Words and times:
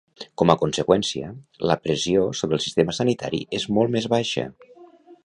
Com 0.41 0.51
a 0.51 0.53
conseqüència, 0.61 1.27
la 1.71 1.75
pressió 1.83 2.23
sobre 2.39 2.59
el 2.59 2.63
sistema 2.65 2.97
sanitari 3.01 3.43
és 3.59 3.69
molt 3.77 3.97
més 3.97 4.09
baixa. 4.15 4.49